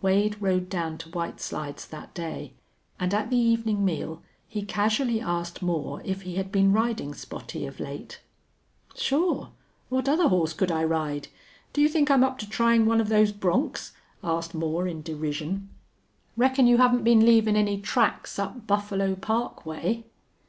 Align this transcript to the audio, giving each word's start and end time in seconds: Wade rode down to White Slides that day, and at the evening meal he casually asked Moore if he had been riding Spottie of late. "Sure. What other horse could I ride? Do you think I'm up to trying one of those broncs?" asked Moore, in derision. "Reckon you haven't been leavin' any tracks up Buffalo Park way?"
Wade 0.00 0.36
rode 0.40 0.68
down 0.68 0.96
to 0.98 1.08
White 1.08 1.40
Slides 1.40 1.88
that 1.88 2.14
day, 2.14 2.52
and 3.00 3.12
at 3.12 3.30
the 3.30 3.36
evening 3.36 3.84
meal 3.84 4.22
he 4.46 4.62
casually 4.62 5.20
asked 5.20 5.60
Moore 5.60 6.00
if 6.04 6.22
he 6.22 6.36
had 6.36 6.52
been 6.52 6.72
riding 6.72 7.12
Spottie 7.14 7.66
of 7.66 7.80
late. 7.80 8.20
"Sure. 8.94 9.50
What 9.88 10.08
other 10.08 10.28
horse 10.28 10.52
could 10.52 10.70
I 10.70 10.84
ride? 10.84 11.26
Do 11.72 11.80
you 11.80 11.88
think 11.88 12.12
I'm 12.12 12.22
up 12.22 12.38
to 12.38 12.48
trying 12.48 12.86
one 12.86 13.00
of 13.00 13.08
those 13.08 13.32
broncs?" 13.32 13.90
asked 14.22 14.54
Moore, 14.54 14.86
in 14.86 15.02
derision. 15.02 15.68
"Reckon 16.36 16.68
you 16.68 16.76
haven't 16.78 17.02
been 17.02 17.26
leavin' 17.26 17.56
any 17.56 17.80
tracks 17.80 18.38
up 18.38 18.68
Buffalo 18.68 19.16
Park 19.16 19.66
way?" 19.66 20.04